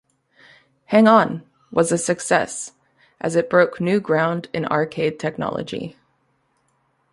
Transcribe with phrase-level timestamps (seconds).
[0.85, 2.71] "Hang-On" was a success
[3.19, 5.95] as it broke new ground in arcade technology.